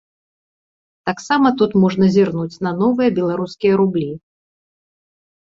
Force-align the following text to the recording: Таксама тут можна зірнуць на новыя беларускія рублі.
Таксама 1.09 1.51
тут 1.59 1.75
можна 1.83 2.09
зірнуць 2.15 2.61
на 2.69 2.71
новыя 2.81 3.09
беларускія 3.21 3.73
рублі. 3.83 4.09